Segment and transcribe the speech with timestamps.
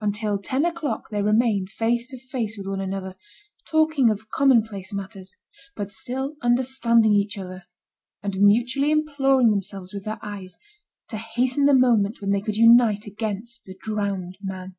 [0.00, 3.14] Until ten o'clock they remained face to face with one another,
[3.64, 5.36] talking of commonplace matters,
[5.76, 7.62] but still understanding each other,
[8.20, 10.58] and mutually imploring themselves with their eyes,
[11.10, 14.74] to hasten the moment when they could unite against the drowned man.